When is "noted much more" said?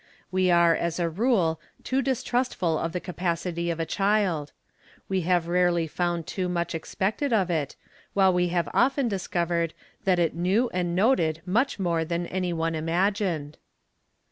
10.95-12.03